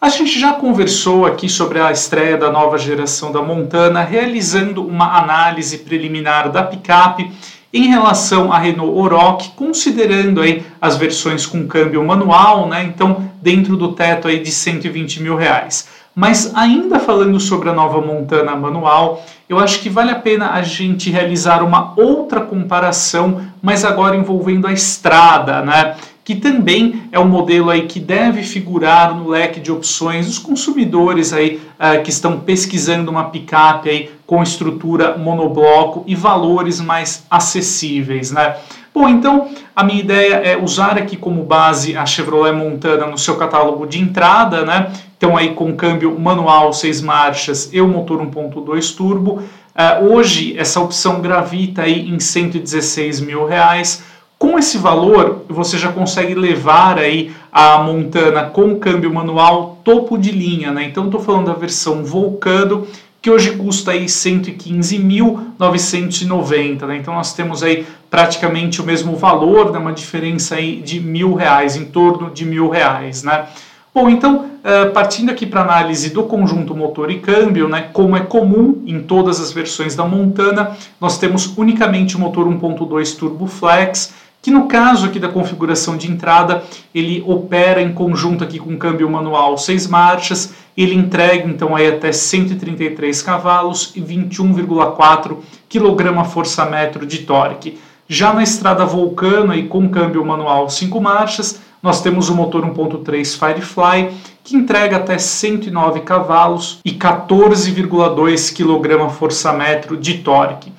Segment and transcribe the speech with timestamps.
[0.00, 5.18] A gente já conversou aqui sobre a estreia da nova geração da Montana, realizando uma
[5.18, 7.32] análise preliminar da picape
[7.72, 12.84] em relação à Renault Oroch, considerando aí as versões com câmbio manual, né?
[12.84, 15.88] Então, dentro do teto aí de 120 mil reais.
[16.14, 20.62] Mas ainda falando sobre a nova Montana manual, eu acho que vale a pena a
[20.62, 25.96] gente realizar uma outra comparação, mas agora envolvendo a estrada, né?
[26.24, 31.32] Que também é um modelo aí que deve figurar no leque de opções dos consumidores
[31.32, 38.30] aí uh, que estão pesquisando uma picape aí com estrutura monobloco e valores mais acessíveis,
[38.30, 38.56] né?
[38.94, 43.36] Bom, então a minha ideia é usar aqui como base a Chevrolet Montana no seu
[43.36, 44.92] catálogo de entrada, né?
[45.16, 49.42] Então aí com câmbio manual, seis marchas e o motor 1.2 turbo.
[49.74, 54.04] Uh, hoje essa opção gravita aí em 116 mil reais.
[54.38, 60.30] Com esse valor, você já consegue levar aí a Montana com câmbio manual topo de
[60.30, 60.84] linha, né?
[60.84, 62.86] Então estou falando da versão Volcano
[63.24, 66.98] que hoje custa aí 115.990, né?
[66.98, 69.78] Então nós temos aí praticamente o mesmo valor, né?
[69.78, 73.46] uma diferença aí de mil reais, em torno de mil reais, né?
[73.94, 78.20] Bom, então, uh, partindo aqui para análise do conjunto motor e câmbio, né, como é
[78.20, 84.12] comum em todas as versões da Montana, nós temos unicamente o motor 1.2 Turbo Flex,
[84.44, 86.62] que no caso aqui da configuração de entrada,
[86.94, 92.12] ele opera em conjunto aqui com câmbio manual 6 marchas, ele entrega então aí até
[92.12, 97.78] 133 cavalos e 21,4 kgfm de torque.
[98.06, 103.38] Já na estrada Vulcano aí com câmbio manual 5 marchas, nós temos o motor 1.3
[103.38, 104.10] Firefly,
[104.44, 110.70] que entrega até 109 cavalos e 14,2 kgfm de torque.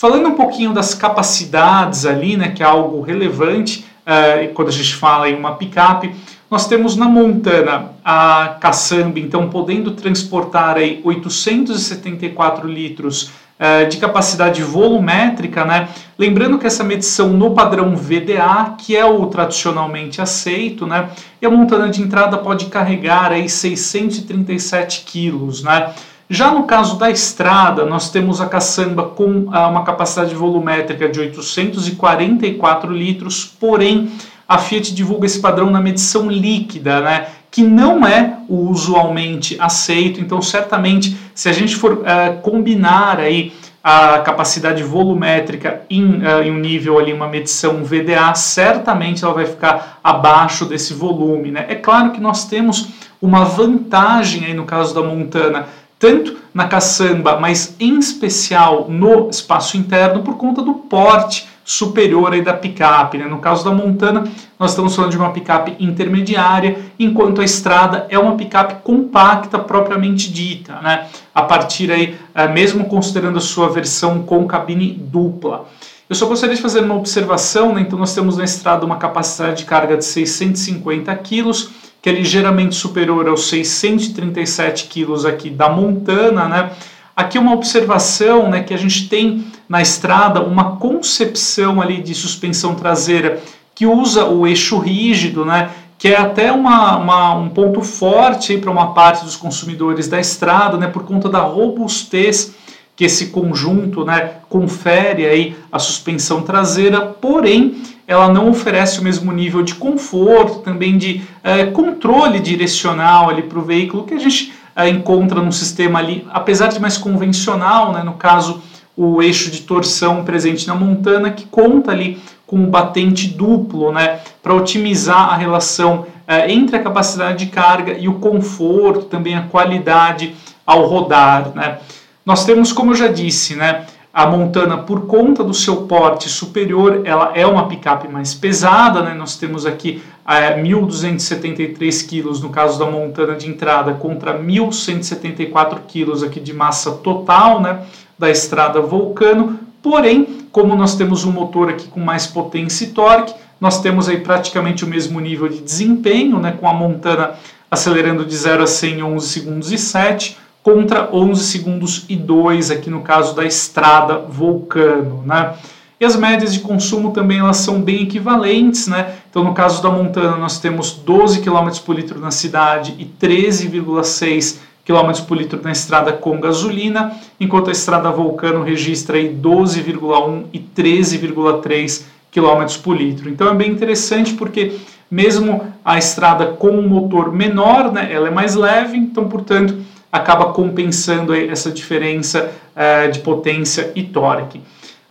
[0.00, 4.94] Falando um pouquinho das capacidades ali, né, que é algo relevante uh, quando a gente
[4.94, 6.14] fala em uma picape,
[6.50, 14.62] nós temos na Montana a Caçambi, então podendo transportar aí 874 litros uh, de capacidade
[14.62, 15.90] volumétrica, né?
[16.18, 21.10] Lembrando que essa medição no padrão VDA, que é o tradicionalmente aceito, né?
[21.42, 25.92] E a Montana de entrada pode carregar aí 637 quilos, né?
[26.32, 32.92] Já no caso da estrada, nós temos a caçamba com uma capacidade volumétrica de 844
[32.92, 34.12] litros, porém
[34.48, 37.26] a Fiat divulga esse padrão na medição líquida, né?
[37.50, 40.20] que não é usualmente aceito.
[40.20, 43.52] Então, certamente, se a gente for uh, combinar aí
[43.82, 49.46] a capacidade volumétrica em, uh, em, um nível ali, uma medição VDA, certamente ela vai
[49.46, 51.50] ficar abaixo desse volume.
[51.50, 51.66] Né?
[51.68, 52.88] É claro que nós temos
[53.20, 55.66] uma vantagem aí no caso da Montana,
[56.00, 62.42] tanto na caçamba, mas em especial no espaço interno, por conta do porte superior aí
[62.42, 63.18] da picape.
[63.18, 63.26] Né?
[63.26, 64.24] No caso da Montana,
[64.58, 70.32] nós estamos falando de uma picape intermediária, enquanto a estrada é uma picape compacta propriamente
[70.32, 71.06] dita, né?
[71.34, 75.66] a partir aí, eh, mesmo considerando a sua versão com cabine dupla.
[76.08, 77.82] Eu só gostaria de fazer uma observação, né?
[77.82, 81.70] então nós temos na estrada uma capacidade de carga de 650 quilos,
[82.02, 86.70] que é ligeiramente superior aos 637 quilos aqui da Montana, né?
[87.14, 92.74] Aqui uma observação, né, que a gente tem na estrada uma concepção ali de suspensão
[92.74, 93.42] traseira
[93.74, 98.70] que usa o eixo rígido, né, que é até uma, uma um ponto forte para
[98.70, 102.54] uma parte dos consumidores da estrada, né, por conta da robustez
[103.00, 109.32] que esse conjunto né, confere aí a suspensão traseira, porém ela não oferece o mesmo
[109.32, 114.52] nível de conforto, também de é, controle direcional ali para o veículo que a gente
[114.76, 118.62] é, encontra no sistema ali, apesar de mais convencional, né, no caso
[118.94, 124.20] o eixo de torção presente na Montana, que conta ali com o batente duplo, né,
[124.42, 129.44] para otimizar a relação é, entre a capacidade de carga e o conforto, também a
[129.44, 130.34] qualidade
[130.66, 131.78] ao rodar, né.
[132.24, 137.02] Nós temos, como eu já disse, né, a Montana, por conta do seu porte superior,
[137.04, 139.14] ela é uma picape mais pesada, né?
[139.14, 146.24] Nós temos aqui é, 1.273 quilos no caso da Montana de entrada contra 1.174 quilos
[146.24, 147.82] aqui de massa total, né?
[148.18, 149.60] Da estrada Vulcano.
[149.80, 154.18] Porém, como nós temos um motor aqui com mais potência e torque, nós temos aí
[154.18, 156.56] praticamente o mesmo nível de desempenho, né?
[156.60, 157.34] Com a Montana
[157.70, 162.70] acelerando de 0 a 100 em 11 segundos e 7 contra 11 segundos e 2
[162.70, 165.54] aqui no caso da estrada Vulcano, né?
[165.98, 169.16] E as médias de consumo também elas são bem equivalentes, né?
[169.30, 174.58] Então no caso da Montana nós temos 12 km por litro na cidade e 13,6
[174.84, 180.58] km por litro na estrada com gasolina, enquanto a estrada Vulcano registra aí 12,1 e
[180.58, 182.02] 13,3
[182.32, 183.28] km por litro.
[183.28, 184.78] Então é bem interessante porque
[185.10, 189.76] mesmo a estrada com um motor menor, né, ela é mais leve, então, portanto,
[190.12, 194.60] acaba compensando essa diferença uh, de potência e torque.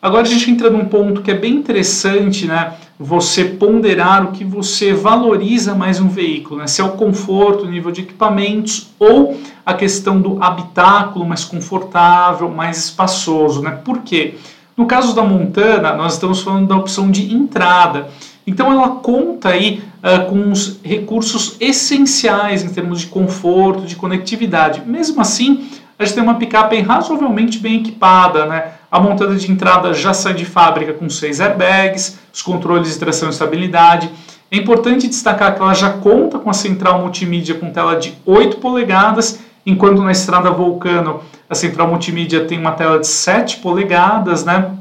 [0.02, 2.74] Agora a gente entra num ponto que é bem interessante, né?
[2.98, 6.68] Você ponderar o que você valoriza mais um veículo, né?
[6.68, 12.50] Se é o conforto, o nível de equipamentos ou a questão do habitáculo mais confortável,
[12.50, 13.72] mais espaçoso, né?
[13.84, 14.36] Por quê?
[14.78, 18.08] No caso da Montana, nós estamos falando da opção de entrada.
[18.46, 24.82] Então ela conta aí uh, com os recursos essenciais em termos de conforto, de conectividade.
[24.86, 28.72] Mesmo assim, a gente tem uma picape razoavelmente bem equipada, né?
[28.90, 33.28] A montada de entrada já sai de fábrica com seis airbags, os controles de tração
[33.28, 34.10] e estabilidade.
[34.52, 38.58] É importante destacar que ela já conta com a central multimídia com tela de 8
[38.58, 44.72] polegadas, enquanto na estrada Vulcano a central multimídia tem uma tela de 7 polegadas, né?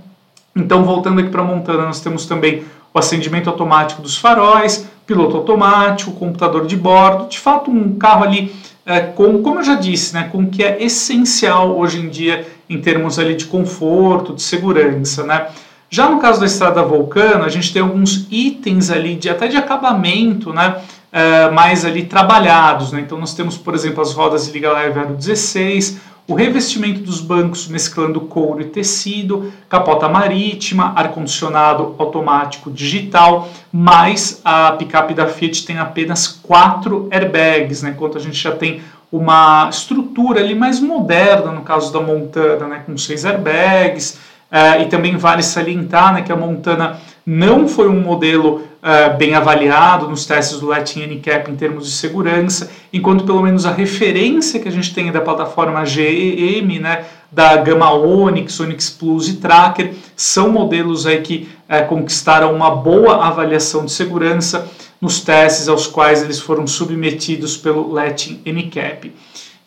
[0.56, 2.64] Então, voltando aqui para a Montana, nós temos também
[2.98, 8.54] acendimento automático dos faróis, piloto automático, computador de bordo, de fato um carro ali
[8.84, 12.46] é, com, como eu já disse, né, com o que é essencial hoje em dia
[12.70, 15.48] em termos ali de conforto, de segurança, né.
[15.90, 19.56] Já no caso da estrada Vulcano, a gente tem alguns itens ali de até de
[19.56, 20.76] acabamento, né,
[21.12, 23.00] é, mais ali trabalhados, né.
[23.00, 25.98] Então nós temos, por exemplo, as rodas de liga leve aro 16,
[26.28, 34.72] o revestimento dos bancos mesclando couro e tecido, capota marítima, ar-condicionado automático digital, mas a
[34.72, 40.40] picape da Fiat tem apenas quatro airbags, né, enquanto a gente já tem uma estrutura
[40.40, 44.20] ali mais moderna, no caso da Montana, né, com seis airbags,
[44.52, 49.34] uh, e também vale salientar né, que a Montana não foi um modelo uh, bem
[49.34, 54.60] avaliado nos testes do Latin NCAP em termos de segurança, enquanto pelo menos a referência
[54.60, 59.92] que a gente tem da plataforma GEM, né, da gama Onix, Onix Plus e Tracker,
[60.16, 64.68] são modelos aí que uh, conquistaram uma boa avaliação de segurança
[65.00, 69.12] nos testes aos quais eles foram submetidos pelo Latin NCAP.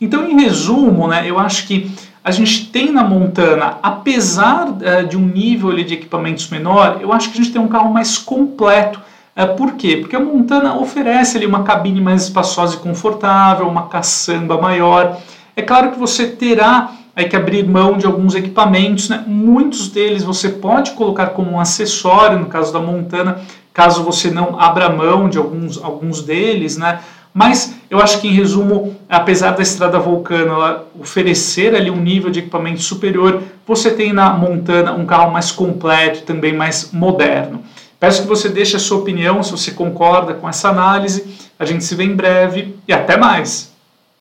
[0.02, 1.92] Então, em resumo, né, eu acho que
[2.24, 7.14] a gente tem na Montana, apesar uh, de um nível ali, de equipamentos menor, eu
[7.14, 9.00] acho que a gente tem um carro mais completo.
[9.36, 9.98] Uh, por quê?
[9.98, 15.20] Porque a Montana oferece ali uma cabine mais espaçosa e confortável, uma caçamba maior.
[15.56, 19.24] É claro que você terá aí que abrir mão de alguns equipamentos, né?
[19.28, 23.42] muitos deles você pode colocar como um acessório, no caso da Montana,
[23.74, 27.00] caso você não abra mão de alguns, alguns deles, né?
[27.34, 32.40] Mas eu acho que, em resumo, apesar da estrada Vulcano oferecer ali um nível de
[32.40, 37.64] equipamento superior, você tem na Montana um carro mais completo também mais moderno.
[38.00, 41.38] Peço que você deixe a sua opinião, se você concorda com essa análise.
[41.58, 43.71] A gente se vê em breve e até mais!